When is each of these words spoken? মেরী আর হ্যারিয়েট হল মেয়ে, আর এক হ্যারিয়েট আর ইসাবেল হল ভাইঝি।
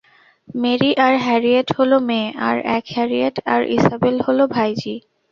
মেরী 0.55 0.91
আর 1.05 1.13
হ্যারিয়েট 1.25 1.67
হল 1.77 1.91
মেয়ে, 2.07 2.27
আর 2.47 2.57
এক 2.77 2.83
হ্যারিয়েট 2.95 3.35
আর 3.53 3.61
ইসাবেল 3.75 4.15
হল 4.27 4.39
ভাইঝি। 4.53 4.95